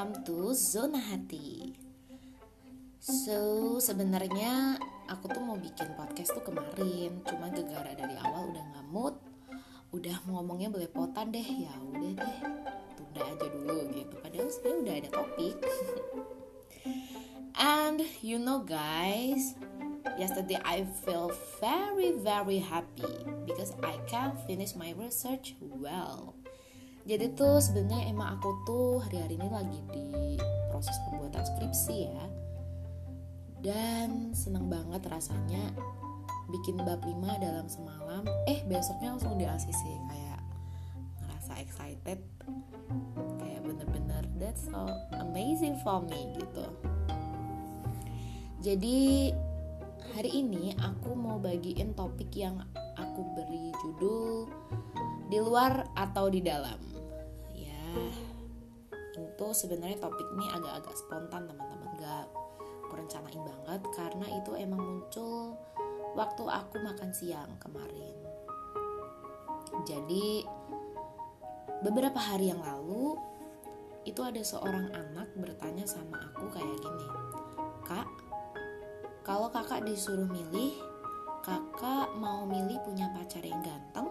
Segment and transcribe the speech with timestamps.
[0.00, 1.76] welcome to Zona Hati.
[3.04, 8.86] So, sebenarnya aku tuh mau bikin podcast tuh kemarin, cuma gegara dari awal udah nggak
[8.88, 9.12] mood,
[9.92, 12.38] udah ngomongnya belepotan deh, ya udah deh,
[12.96, 14.14] tunda aja dulu gitu.
[14.24, 15.56] Padahal sebenarnya udah ada topik.
[17.84, 19.52] And you know guys,
[20.16, 21.28] yesterday I feel
[21.60, 26.40] very very happy because I can finish my research well
[27.08, 30.06] jadi tuh sebenarnya emang aku tuh hari-hari ini lagi di
[30.68, 32.26] proses pembuatan skripsi ya.
[33.60, 35.72] Dan seneng banget rasanya
[36.48, 38.24] bikin bab 5 dalam semalam.
[38.48, 40.40] Eh besoknya langsung di ACC kayak
[41.24, 42.20] ngerasa excited.
[43.40, 44.88] Kayak bener-bener that's so
[45.20, 46.66] amazing for me gitu.
[48.60, 49.32] Jadi
[50.16, 52.60] hari ini aku mau bagiin topik yang
[52.96, 54.48] aku beri judul
[55.32, 56.99] di luar atau di dalam
[59.16, 61.90] itu sebenarnya topik ini agak-agak spontan teman-teman.
[62.00, 62.26] Gak
[62.90, 65.54] merencanain banget karena itu emang muncul
[66.18, 68.16] waktu aku makan siang kemarin.
[69.86, 70.44] Jadi
[71.80, 73.16] beberapa hari yang lalu
[74.04, 77.06] itu ada seorang anak bertanya sama aku kayak gini
[77.84, 78.08] kak
[79.24, 80.72] kalau kakak disuruh milih
[81.44, 84.08] kakak mau milih punya pacar yang ganteng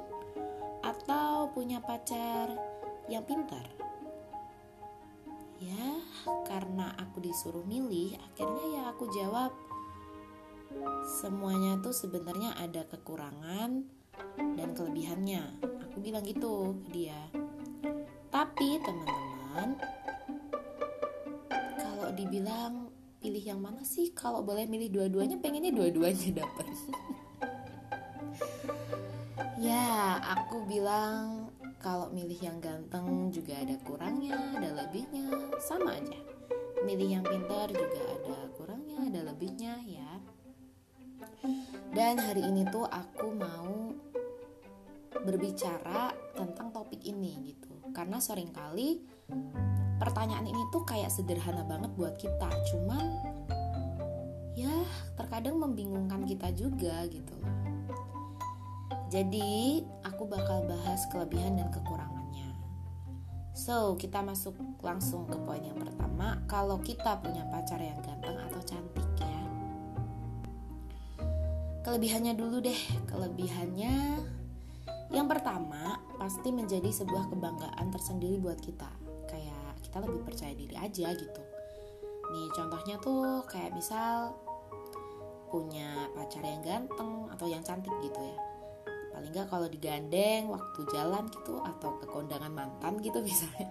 [0.86, 2.54] atau punya pacar
[3.10, 3.66] yang pintar.
[5.60, 6.00] Ya
[6.48, 9.52] karena aku disuruh milih akhirnya ya aku jawab
[11.20, 13.84] semuanya tuh sebenarnya ada kekurangan
[14.56, 15.60] dan kelebihannya.
[15.90, 17.20] Aku bilang gitu ke dia.
[18.30, 19.76] Tapi teman-teman
[21.82, 24.14] kalau dibilang pilih yang mana sih?
[24.16, 26.68] Kalau boleh milih dua-duanya pengennya dua-duanya dapat.
[29.60, 31.39] Ya aku bilang
[31.80, 35.32] kalau milih yang ganteng juga ada kurangnya, ada lebihnya,
[35.64, 36.20] sama aja.
[36.84, 40.12] Milih yang pintar juga ada kurangnya, ada lebihnya ya.
[41.96, 43.96] Dan hari ini tuh aku mau
[45.24, 47.72] berbicara tentang topik ini gitu.
[47.96, 49.00] Karena sering kali
[50.00, 53.08] pertanyaan ini tuh kayak sederhana banget buat kita, cuman
[54.56, 54.84] ya
[55.16, 57.59] terkadang membingungkan kita juga gitu loh.
[59.10, 62.54] Jadi, aku bakal bahas kelebihan dan kekurangannya.
[63.58, 64.54] So, kita masuk
[64.86, 66.38] langsung ke poin yang pertama.
[66.46, 69.42] Kalau kita punya pacar yang ganteng atau cantik ya.
[71.82, 72.78] Kelebihannya dulu deh.
[73.10, 74.22] Kelebihannya
[75.10, 78.94] yang pertama pasti menjadi sebuah kebanggaan tersendiri buat kita.
[79.26, 81.44] Kayak kita lebih percaya diri aja gitu.
[82.30, 84.38] Nih, contohnya tuh kayak misal
[85.50, 88.49] punya pacar yang ganteng atau yang cantik gitu ya
[89.20, 93.68] paling nggak kalau digandeng waktu jalan gitu atau ke kondangan mantan gitu misalnya.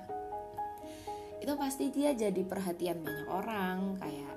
[1.40, 4.36] Itu pasti dia jadi perhatian banyak orang kayak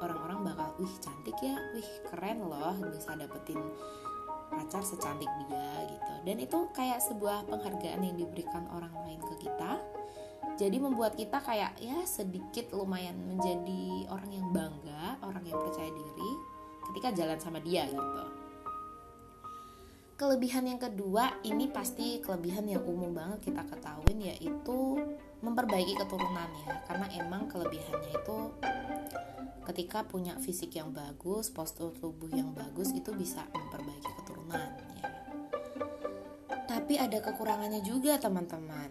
[0.00, 3.60] orang-orang bakal wih cantik ya wih keren loh bisa dapetin
[4.48, 6.12] pacar secantik dia gitu.
[6.24, 9.76] Dan itu kayak sebuah penghargaan yang diberikan orang lain ke kita.
[10.56, 16.32] Jadi membuat kita kayak ya sedikit lumayan menjadi orang yang bangga orang yang percaya diri
[16.88, 18.37] ketika jalan sama dia gitu
[20.18, 24.98] Kelebihan yang kedua ini pasti kelebihan yang umum banget kita ketahuin yaitu
[25.46, 28.50] memperbaiki keturunan ya karena emang kelebihannya itu
[29.62, 34.68] ketika punya fisik yang bagus, postur tubuh yang bagus itu bisa memperbaiki keturunan
[34.98, 35.06] ya.
[36.66, 38.90] Tapi ada kekurangannya juga teman-teman.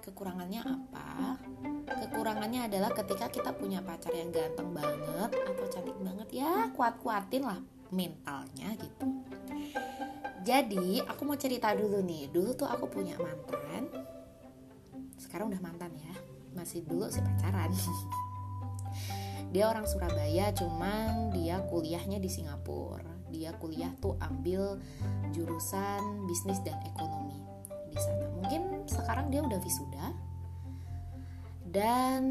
[0.00, 1.36] Kekurangannya apa?
[2.08, 7.60] Kekurangannya adalah ketika kita punya pacar yang ganteng banget atau cantik banget ya kuat-kuatin lah
[7.92, 9.23] mentalnya gitu
[10.44, 12.28] jadi aku mau cerita dulu nih.
[12.28, 13.88] Dulu tuh aku punya mantan.
[15.16, 16.12] Sekarang udah mantan ya.
[16.52, 17.72] Masih dulu sih pacaran.
[19.54, 23.06] Dia orang Surabaya cuman dia kuliahnya di Singapura.
[23.30, 24.82] Dia kuliah tuh ambil
[25.30, 27.38] jurusan bisnis dan ekonomi
[27.86, 28.26] di sana.
[28.34, 30.06] Mungkin sekarang dia udah wisuda.
[31.70, 32.22] Dan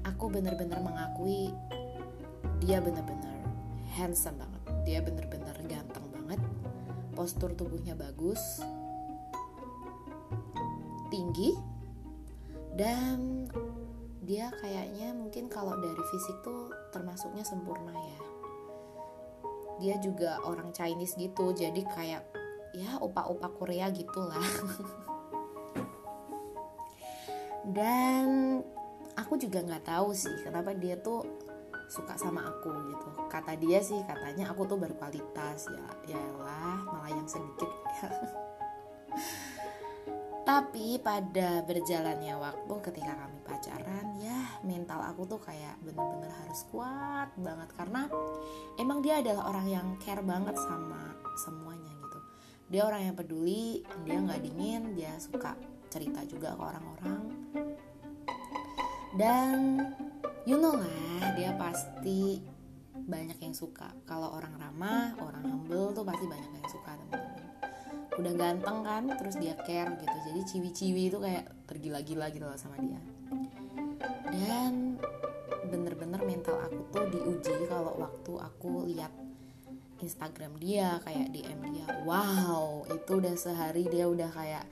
[0.00, 1.52] aku bener-bener mengakui
[2.64, 3.44] dia bener-bener
[4.00, 4.62] handsome banget.
[4.88, 5.83] Dia bener-bener ganteng
[7.14, 8.60] postur tubuhnya bagus,
[11.08, 11.54] tinggi,
[12.74, 13.46] dan
[14.24, 18.20] dia kayaknya mungkin kalau dari fisik tuh termasuknya sempurna ya.
[19.78, 22.22] Dia juga orang Chinese gitu, jadi kayak
[22.74, 24.42] ya opa-opa Korea gitulah.
[27.76, 28.60] dan
[29.16, 31.24] aku juga nggak tahu sih kenapa dia tuh
[31.88, 33.08] suka sama aku gitu.
[33.28, 35.68] Kata dia sih katanya aku tuh berkualitas.
[35.70, 37.70] Ya ya lah malah yang sedikit.
[40.44, 47.32] Tapi pada berjalannya waktu ketika kami pacaran ya mental aku tuh kayak bener-bener harus kuat
[47.40, 47.72] banget.
[47.72, 48.04] Karena
[48.76, 52.18] emang dia adalah orang yang care banget sama semuanya gitu.
[52.68, 55.56] Dia orang yang peduli dia nggak dingin dia suka
[55.88, 57.20] cerita juga ke orang-orang
[59.14, 59.78] dan
[60.44, 62.42] you know lah dia pasti
[63.04, 63.92] banyak yang suka.
[64.08, 67.42] Kalau orang ramah orang humble tuh pasti banyak yang suka teman-teman.
[68.14, 70.16] Udah ganteng kan terus dia care gitu.
[70.30, 73.00] Jadi ciwi-ciwi itu kayak tergila-gila gitu loh sama dia.
[74.32, 74.96] Dan
[75.68, 79.12] bener-bener mental aku tuh diuji kalau waktu aku lihat
[80.02, 84.68] Instagram dia kayak DM dia wow itu udah sehari dia udah kayak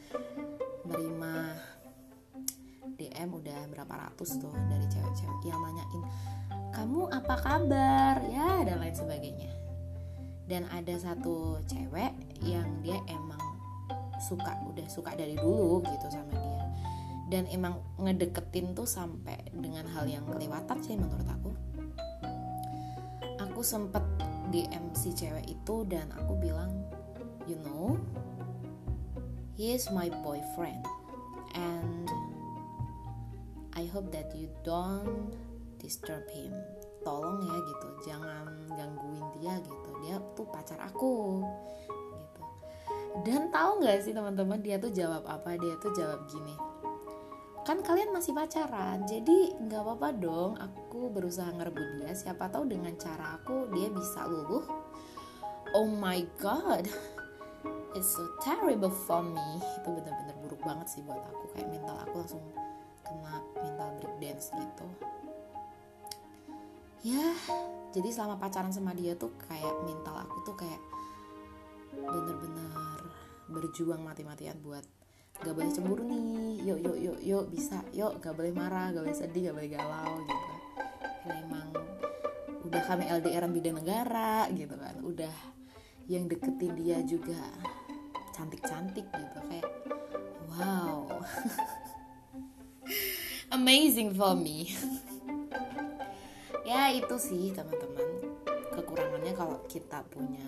[0.84, 1.34] menerima
[3.22, 6.02] DM udah berapa ratus tuh dari cewek-cewek yang nanyain
[6.74, 8.18] kamu apa kabar?
[8.26, 9.52] Ya dan lain sebagainya.
[10.50, 12.10] Dan ada satu cewek
[12.42, 13.38] yang dia emang
[14.18, 16.66] suka udah suka dari dulu gitu sama dia.
[17.30, 21.54] Dan emang ngedeketin tuh sampai dengan hal yang kelewatan sih menurut aku.
[23.38, 24.02] Aku sempet
[24.50, 26.74] DM si cewek itu dan aku bilang
[27.46, 27.94] you know
[29.54, 30.82] he is my boyfriend
[31.54, 32.08] and
[33.92, 35.36] hope that you don't
[35.76, 36.56] disturb him.
[37.04, 39.90] Tolong ya gitu jangan gangguin dia gitu.
[40.02, 41.44] Dia tuh pacar aku
[42.16, 42.42] gitu.
[43.28, 45.54] Dan tahu nggak sih teman-teman dia tuh jawab apa?
[45.60, 46.72] Dia tuh jawab gini
[47.62, 52.10] kan kalian masih pacaran jadi nggak apa-apa dong aku berusaha ngerebut dia.
[52.10, 54.66] Siapa tahu dengan cara aku dia bisa luluh.
[55.78, 56.90] Oh my god
[57.96, 59.62] it's so terrible for me.
[59.78, 61.54] Itu bener-bener buruk banget sih buat aku.
[61.54, 62.42] Kayak mental aku langsung
[63.12, 64.86] kena mental breakdance gitu.
[67.02, 67.34] Ya
[67.92, 70.80] jadi selama pacaran sama dia tuh kayak mental aku tuh kayak
[71.92, 72.72] bener-bener
[73.52, 74.86] berjuang mati-matian buat
[75.44, 76.64] gak boleh cemburu nih.
[76.64, 77.84] Yuk yuk yuk yuk bisa.
[77.92, 80.48] Yuk gak boleh marah gak boleh sedih gak boleh galau gitu
[81.22, 81.68] karena emang
[82.66, 84.94] udah kami LDRan beda negara gitu kan.
[85.04, 85.34] Udah
[86.10, 87.38] yang deketin dia juga
[88.32, 89.38] cantik-cantik gitu.
[89.50, 89.68] Kayak
[90.48, 91.06] wow
[93.62, 94.66] amazing for me.
[96.62, 98.32] Ya itu sih teman-teman.
[98.70, 100.46] Kekurangannya kalau kita punya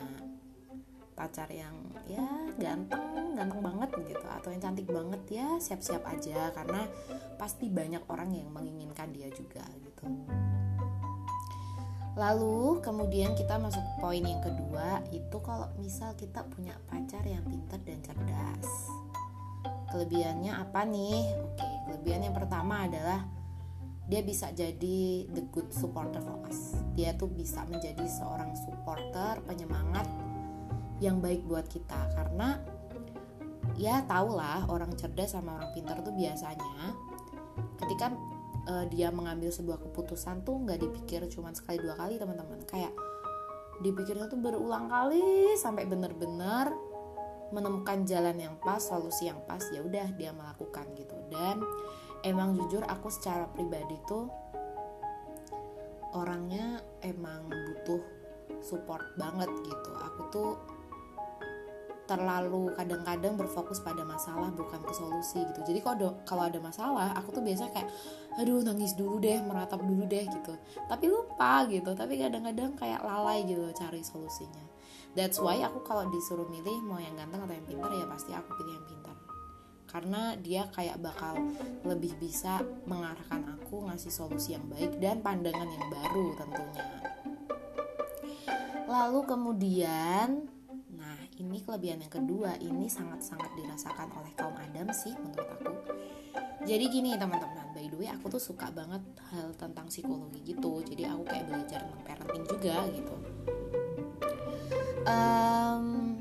[1.18, 1.74] pacar yang
[2.06, 2.22] ya
[2.54, 6.54] ganteng ganteng banget gitu atau yang cantik banget ya siap-siap aja.
[6.54, 6.86] Karena
[7.34, 10.06] pasti banyak orang yang menginginkan dia juga gitu.
[12.14, 17.82] Lalu kemudian kita masuk poin yang kedua itu kalau misal kita punya pacar yang pintar
[17.82, 18.70] dan cerdas.
[19.90, 21.20] Kelebihannya apa nih?
[21.42, 23.22] Oke kelebihan yang pertama adalah
[24.10, 26.74] dia bisa jadi the good supporter for us.
[26.98, 30.10] Dia tuh bisa menjadi seorang supporter penyemangat
[30.98, 32.10] yang baik buat kita.
[32.18, 32.58] Karena
[33.78, 36.98] ya tau lah orang cerdas sama orang pintar tuh biasanya
[37.78, 38.10] ketika
[38.66, 42.58] uh, dia mengambil sebuah keputusan tuh nggak dipikir cuma sekali dua kali teman-teman.
[42.66, 42.90] Kayak
[43.86, 46.74] dipikirnya tuh berulang kali sampai bener-bener
[47.54, 51.14] menemukan jalan yang pas solusi yang pas ya udah dia melakukan gitu.
[51.30, 51.62] Dan
[52.26, 54.26] emang jujur aku secara pribadi tuh
[56.18, 58.02] orangnya emang butuh
[58.58, 59.92] support banget gitu.
[59.94, 60.50] Aku tuh
[62.04, 65.60] terlalu kadang-kadang berfokus pada masalah bukan ke solusi gitu.
[65.64, 67.88] Jadi kalau kalau ada masalah aku tuh biasanya kayak
[68.36, 70.52] aduh nangis dulu deh meratap dulu deh gitu.
[70.90, 71.96] Tapi lupa gitu.
[71.96, 74.73] Tapi kadang-kadang kayak lalai gitu cari solusinya
[75.14, 78.50] that's why aku kalau disuruh milih mau yang ganteng atau yang pintar ya pasti aku
[78.58, 79.16] pilih yang pintar
[79.94, 81.38] karena dia kayak bakal
[81.86, 86.84] lebih bisa mengarahkan aku ngasih solusi yang baik dan pandangan yang baru tentunya.
[88.90, 90.50] Lalu kemudian,
[90.90, 95.74] nah ini kelebihan yang kedua ini sangat-sangat dirasakan oleh kaum Adam sih menurut aku.
[96.66, 100.82] Jadi gini teman-teman, by the way aku tuh suka banget hal tentang psikologi gitu.
[100.82, 103.14] Jadi aku kayak belajar tentang parenting juga gitu.
[105.04, 106.16] Um,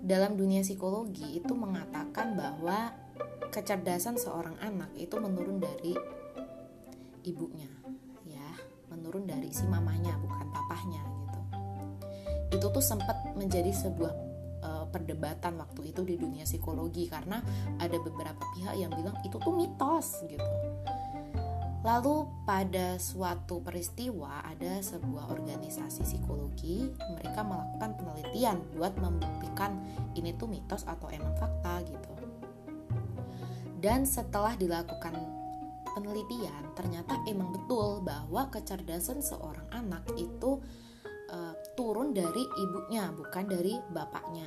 [0.00, 2.96] dalam dunia psikologi itu mengatakan bahwa
[3.52, 5.92] kecerdasan seorang anak itu menurun dari
[7.28, 7.68] ibunya
[8.24, 8.48] ya
[8.88, 11.40] menurun dari si mamanya bukan papahnya gitu.
[12.56, 14.12] Itu tuh sempat menjadi sebuah
[14.64, 17.44] uh, perdebatan waktu itu di dunia psikologi karena
[17.76, 20.52] ada beberapa pihak yang bilang itu tuh mitos gitu
[21.86, 29.78] Lalu pada suatu peristiwa ada sebuah organisasi psikologi mereka melakukan penelitian buat membuktikan
[30.18, 32.12] ini tuh mitos atau emang fakta gitu.
[33.78, 35.14] Dan setelah dilakukan
[35.94, 40.58] penelitian ternyata emang betul bahwa kecerdasan seorang anak itu
[41.30, 44.46] uh, turun dari ibunya bukan dari bapaknya.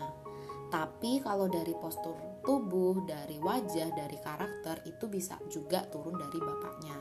[0.71, 6.97] tapi kalau dari postur tubuh, dari wajah, dari karakter itu bisa juga turun dari bapaknya.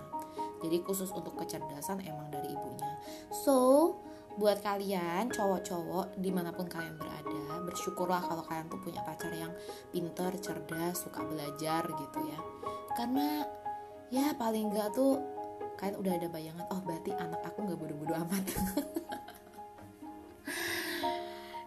[0.61, 2.92] Jadi khusus untuk kecerdasan emang dari ibunya.
[3.32, 3.97] So,
[4.37, 9.50] buat kalian cowok-cowok di mana pun kalian berada, bersyukurlah kalau kalian tuh punya pacar yang
[9.90, 12.38] pinter, cerdas, suka belajar gitu ya.
[12.94, 13.42] Karena
[14.12, 15.18] ya paling enggak tuh
[15.80, 18.44] kalian udah ada bayangan, oh berarti anak aku nggak bodoh-bodoh amat.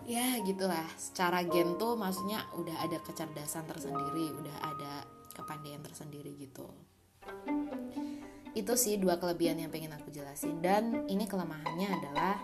[0.07, 0.86] ya gitulah.
[1.00, 4.93] Secara gen tuh maksudnya udah ada kecerdasan tersendiri udah ada
[5.33, 6.67] kepandaian tersendiri gitu.
[8.53, 10.62] Itu sih dua kelebihan yang pengen aku jelasin.
[10.62, 12.36] Dan ini kelemahannya adalah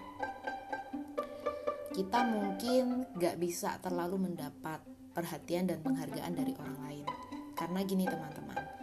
[1.93, 4.79] kita mungkin gak bisa terlalu mendapat
[5.11, 7.05] perhatian dan penghargaan dari orang lain.
[7.53, 8.78] Karena gini teman-teman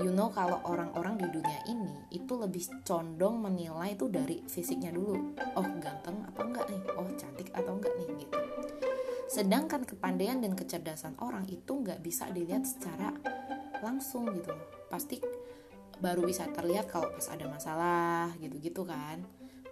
[0.00, 5.36] you know kalau orang-orang di dunia ini itu lebih condong menilai itu dari fisiknya dulu.
[5.58, 6.82] Oh ganteng apa enggak nih?
[6.96, 8.38] Oh cantik atau enggak nih gitu.
[9.28, 13.12] Sedangkan kepandaian dan kecerdasan orang itu nggak bisa dilihat secara
[13.80, 14.52] langsung gitu
[14.86, 15.18] pasti
[15.98, 19.20] baru bisa terlihat kalau pas ada masalah gitu-gitu kan.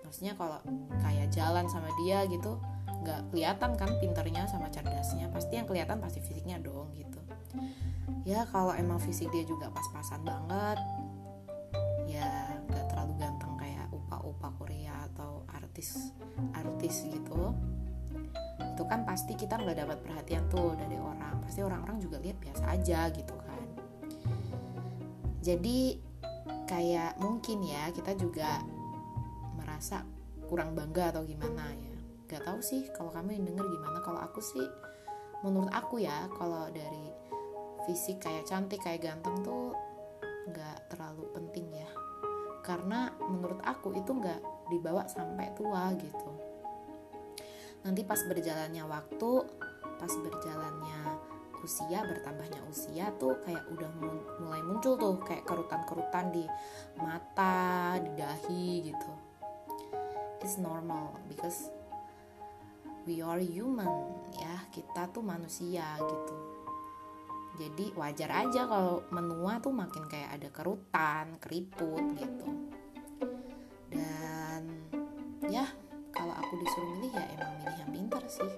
[0.04, 0.58] Maksudnya kalau
[1.00, 2.60] kayak jalan sama dia gitu
[3.00, 5.32] nggak kelihatan kan pinternya sama cerdasnya.
[5.32, 7.20] Pasti yang kelihatan pasti fisiknya dong gitu
[8.28, 10.78] ya kalau emang fisik dia juga pas-pasan banget
[12.04, 12.28] ya
[12.68, 16.12] gak terlalu ganteng kayak upa-upa Korea atau artis
[16.52, 17.54] artis gitu.
[18.60, 21.40] Itu kan pasti kita nggak dapat perhatian tuh dari orang.
[21.44, 23.64] Pasti orang-orang juga lihat biasa aja gitu kan.
[25.40, 25.96] Jadi
[26.68, 28.60] kayak mungkin ya kita juga
[29.56, 30.04] merasa
[30.50, 31.94] kurang bangga atau gimana ya.
[32.30, 33.98] Gak tahu sih kalau kamu yang denger gimana.
[34.02, 34.66] Kalau aku sih
[35.40, 37.10] menurut aku ya kalau dari
[37.90, 39.74] fisik kayak cantik kayak ganteng tuh
[40.46, 41.90] nggak terlalu penting ya.
[42.62, 46.30] Karena menurut aku itu nggak dibawa sampai tua gitu.
[47.82, 49.30] Nanti pas berjalannya waktu
[49.98, 51.02] pas berjalannya
[51.66, 53.90] usia bertambahnya usia tuh kayak udah
[54.38, 56.46] mulai muncul tuh kayak kerutan-kerutan di
[56.94, 59.12] mata di dahi gitu.
[60.40, 61.74] It's normal because
[63.02, 66.49] we are human ya kita tuh manusia gitu
[67.60, 72.48] jadi wajar aja kalau menua tuh makin kayak ada kerutan keriput gitu.
[73.92, 74.88] Dan
[75.52, 75.68] ya
[76.08, 78.48] kalau aku disuruh milih ya emang milih yang pintar sih.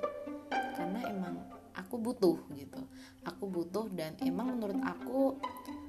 [0.79, 1.35] Karena emang
[1.75, 2.79] aku butuh gitu.
[3.27, 5.35] Aku butuh dan emang menurut aku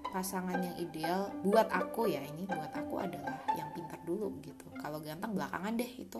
[0.09, 4.65] pasangan yang ideal buat aku ya ini buat aku adalah yang pintar dulu gitu.
[4.81, 6.17] Kalau ganteng belakangan deh itu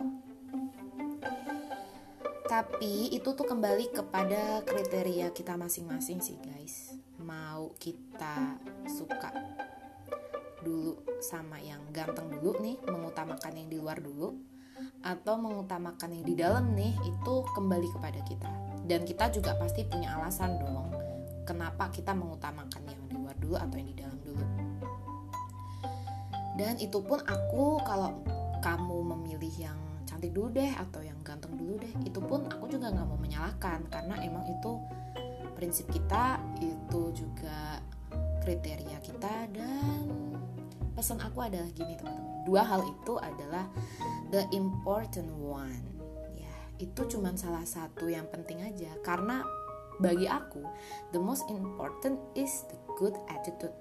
[2.54, 6.94] tapi itu tuh kembali kepada kriteria kita masing-masing sih guys.
[7.18, 9.34] Mau kita suka
[10.62, 14.38] dulu sama yang ganteng dulu nih mengutamakan yang di luar dulu
[15.02, 18.50] atau mengutamakan yang di dalam nih itu kembali kepada kita.
[18.86, 20.94] Dan kita juga pasti punya alasan dong
[21.42, 24.46] kenapa kita mengutamakan yang di luar dulu atau yang di dalam dulu.
[26.54, 28.22] Dan itu pun aku kalau
[28.62, 29.93] kamu memilih yang
[30.24, 31.92] cantik dulu deh atau yang ganteng dulu deh.
[32.08, 34.80] Itu pun aku juga nggak mau menyalahkan karena emang itu
[35.52, 37.84] prinsip kita itu juga
[38.40, 40.08] kriteria kita dan
[40.96, 42.40] pesan aku adalah gini teman-teman.
[42.48, 43.68] Dua hal itu adalah
[44.32, 45.84] the important one.
[46.40, 48.96] Ya itu cuma salah satu yang penting aja.
[49.04, 49.44] Karena
[50.00, 50.64] bagi aku
[51.12, 53.76] the most important is the good attitude.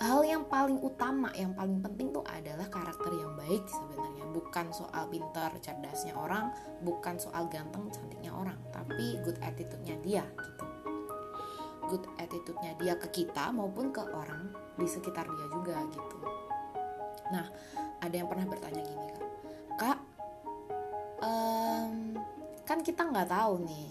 [0.00, 5.06] Hal yang paling utama yang paling penting tuh adalah karakter yang baik sebenarnya bukan soal
[5.06, 6.50] pintar cerdasnya orang
[6.82, 10.64] bukan soal ganteng cantiknya orang tapi good attitude-nya dia gitu.
[11.86, 16.18] Good attitude-nya dia ke kita maupun ke orang di sekitar dia juga gitu.
[17.30, 17.46] Nah
[18.02, 19.28] ada yang pernah bertanya gini kak.
[19.78, 19.98] Kak
[21.22, 22.18] um,
[22.66, 23.88] kan kita nggak tahu nih.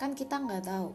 [0.00, 0.88] Kan kita nggak tahu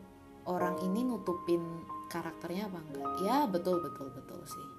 [0.50, 1.62] orang ini nutupin
[2.08, 4.77] karakternya apa enggak ya betul betul betul sih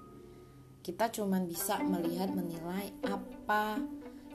[0.79, 3.79] kita cuman bisa melihat menilai apa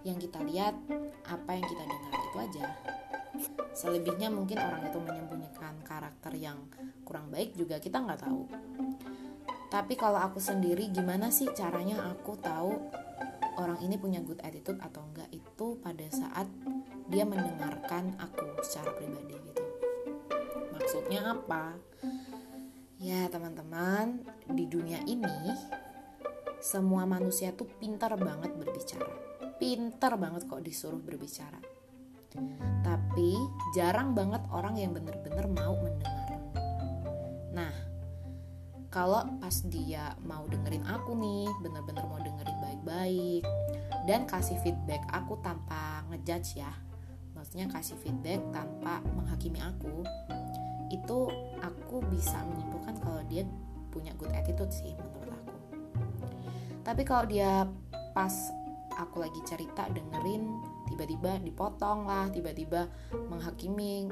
[0.04, 0.76] yang kita lihat
[1.24, 2.64] apa yang kita dengar itu aja.
[3.74, 6.68] Selebihnya mungkin orang itu menyembunyikan karakter yang
[7.02, 8.44] kurang baik juga kita nggak tahu.
[9.72, 12.78] Tapi kalau aku sendiri gimana sih caranya aku tahu
[13.58, 16.46] orang ini punya good attitude atau enggak itu pada saat
[17.10, 19.64] dia mendengarkan aku secara pribadi gitu.
[20.78, 21.74] Maksudnya apa?
[23.02, 24.22] Ya teman-teman,
[24.54, 25.50] di dunia ini
[26.64, 29.12] semua manusia tuh pintar banget berbicara.
[29.60, 31.60] Pintar banget kok disuruh berbicara.
[32.80, 33.36] Tapi
[33.76, 36.40] jarang banget orang yang bener-bener mau mendengar.
[37.52, 37.74] Nah,
[38.88, 43.44] kalau pas dia mau dengerin aku nih, bener-bener mau dengerin baik-baik
[44.04, 46.72] dan kasih feedback aku tanpa ngejudge ya.
[47.34, 50.06] maksudnya kasih feedback tanpa menghakimi aku
[50.88, 51.18] itu
[51.60, 53.42] aku bisa menyimpulkan kalau dia
[53.90, 55.23] punya good attitude sih menurut
[56.84, 57.64] tapi kalau dia
[58.12, 58.32] pas
[58.94, 62.86] aku lagi cerita dengerin tiba-tiba dipotong lah tiba-tiba
[63.32, 64.06] menghakimi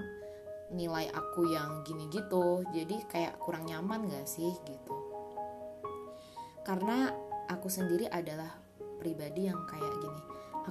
[0.73, 4.95] nilai aku yang gini gitu jadi kayak kurang nyaman gak sih gitu.
[6.65, 7.13] Karena
[7.51, 8.57] aku sendiri adalah
[8.97, 10.23] pribadi yang kayak gini.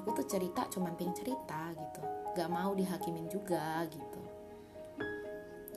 [0.01, 2.01] Aku tuh cerita cuman pengen cerita gitu.
[2.33, 4.21] Gak mau dihakimin juga gitu.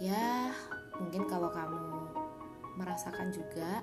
[0.01, 0.55] Ya
[0.97, 2.09] mungkin kalau kamu
[2.79, 3.83] merasakan juga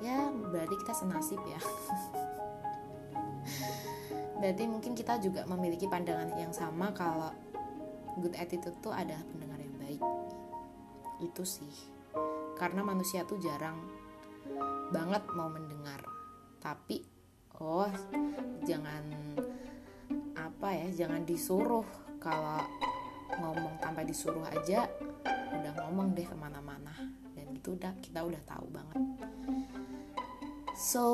[0.00, 1.60] ya berarti kita senasib ya.
[4.40, 7.28] Berarti mungkin kita juga memiliki pandangan yang sama kalau
[8.16, 10.02] good attitude tuh adalah pendengar yang baik.
[11.20, 11.68] Itu sih.
[12.56, 13.76] Karena manusia tuh jarang
[14.88, 16.00] banget mau mendengar.
[16.56, 17.04] Tapi
[17.60, 17.92] oh
[18.64, 19.04] jangan
[20.32, 21.84] apa ya jangan disuruh.
[22.16, 22.64] Kalau
[23.36, 24.88] ngomong tanpa disuruh aja
[25.52, 26.96] udah ngomong deh ke mana-mana.
[27.36, 29.00] Dan itu udah kita udah tahu banget
[30.80, 31.04] so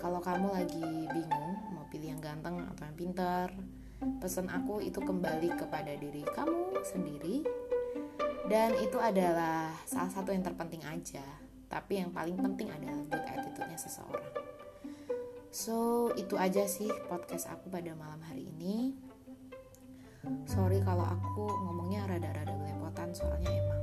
[0.00, 3.52] kalau kamu lagi bingung mau pilih yang ganteng atau yang pinter
[4.24, 7.44] pesan aku itu kembali kepada diri kamu sendiri.
[8.48, 11.22] Dan itu adalah salah satu yang terpenting aja
[11.70, 14.32] tapi yang paling penting adalah good attitude-nya seseorang.
[15.52, 18.96] So itu aja sih podcast aku pada malam hari ini.
[20.48, 23.82] Sorry kalau aku ngomongnya rada-rada belepotan soalnya emang.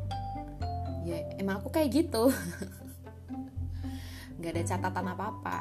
[1.06, 2.28] Ya emang aku kayak gitu
[4.48, 5.60] nggak ada catatan apa-apa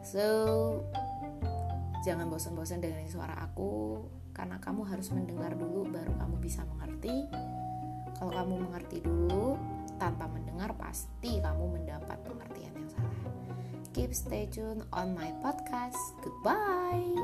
[0.00, 0.24] so
[2.04, 4.04] Jangan bosan-bosan dengerin suara aku
[4.36, 7.24] karena kamu harus mendengar dulu baru kamu bisa mengerti.
[8.20, 9.56] Kalau kamu mengerti dulu
[9.96, 13.16] tanpa mendengar pasti kamu mendapat pengertian yang salah.
[13.96, 15.96] Keep stay tune on my podcast.
[16.20, 17.16] Goodbye.